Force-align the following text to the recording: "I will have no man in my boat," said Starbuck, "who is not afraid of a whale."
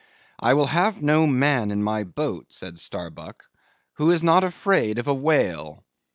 "I 0.39 0.55
will 0.55 0.65
have 0.65 0.99
no 1.03 1.27
man 1.27 1.69
in 1.69 1.83
my 1.83 2.03
boat," 2.05 2.47
said 2.49 2.79
Starbuck, 2.79 3.43
"who 3.97 4.09
is 4.09 4.23
not 4.23 4.43
afraid 4.43 4.97
of 4.97 5.07
a 5.07 5.13
whale." 5.13 5.83